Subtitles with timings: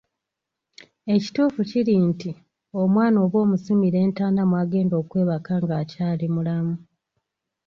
[1.15, 2.31] Ekituufu kiri nti,
[2.81, 6.75] omwana oba omusimira entaana mwagenda okwebaaka ng'akyali mulamu.